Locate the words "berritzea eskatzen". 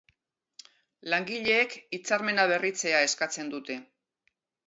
2.53-3.55